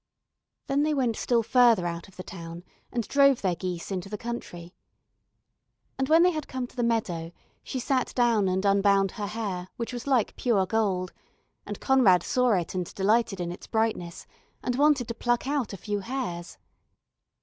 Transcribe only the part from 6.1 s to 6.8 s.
they had come to